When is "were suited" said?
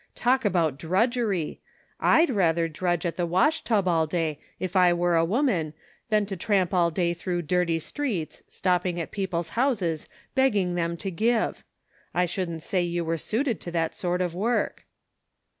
13.05-13.61